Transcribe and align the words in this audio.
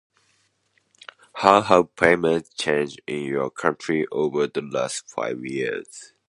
Ho 1.35 1.61
how 1.61 1.83
payment 1.83 2.49
changed 2.57 2.99
in 3.05 3.21
your 3.25 3.51
country 3.51 4.07
over 4.11 4.47
the 4.47 4.61
last 4.63 5.07
five 5.07 5.45
years? 5.45 6.13